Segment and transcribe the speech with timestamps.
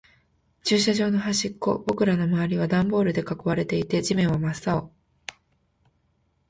[0.63, 1.83] 駐車場の端っこ。
[1.85, 4.91] 僕らの周りはダンボールで囲われていて、地面は真っ青。